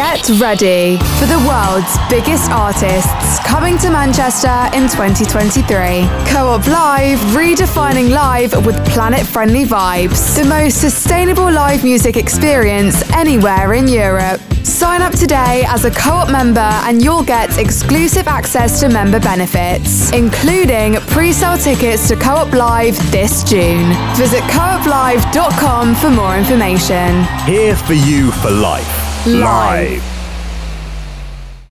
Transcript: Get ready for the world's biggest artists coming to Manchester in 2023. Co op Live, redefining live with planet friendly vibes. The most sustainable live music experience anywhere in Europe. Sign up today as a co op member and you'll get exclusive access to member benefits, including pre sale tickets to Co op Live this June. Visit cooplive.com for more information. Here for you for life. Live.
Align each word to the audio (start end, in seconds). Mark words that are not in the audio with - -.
Get 0.00 0.30
ready 0.40 0.96
for 1.18 1.26
the 1.26 1.38
world's 1.46 1.98
biggest 2.08 2.50
artists 2.50 3.38
coming 3.40 3.76
to 3.80 3.90
Manchester 3.90 4.48
in 4.72 4.88
2023. 4.88 6.08
Co 6.24 6.48
op 6.48 6.66
Live, 6.66 7.18
redefining 7.36 8.08
live 8.08 8.64
with 8.64 8.82
planet 8.94 9.26
friendly 9.26 9.66
vibes. 9.66 10.34
The 10.36 10.46
most 10.46 10.80
sustainable 10.80 11.52
live 11.52 11.84
music 11.84 12.16
experience 12.16 13.02
anywhere 13.10 13.74
in 13.74 13.88
Europe. 13.88 14.40
Sign 14.62 15.02
up 15.02 15.12
today 15.12 15.64
as 15.68 15.84
a 15.84 15.90
co 15.90 16.12
op 16.12 16.30
member 16.30 16.70
and 16.86 17.02
you'll 17.02 17.26
get 17.26 17.58
exclusive 17.58 18.26
access 18.26 18.80
to 18.80 18.88
member 18.88 19.20
benefits, 19.20 20.10
including 20.12 20.94
pre 21.12 21.30
sale 21.30 21.58
tickets 21.58 22.08
to 22.08 22.16
Co 22.16 22.36
op 22.36 22.54
Live 22.54 22.96
this 23.10 23.44
June. 23.44 23.92
Visit 24.16 24.42
cooplive.com 24.44 25.94
for 25.94 26.08
more 26.08 26.38
information. 26.38 27.22
Here 27.44 27.76
for 27.76 27.92
you 27.92 28.30
for 28.40 28.50
life. 28.50 28.99
Live. 29.26 30.19